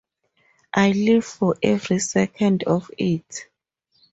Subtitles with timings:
[0.73, 3.47] I live for every second of it!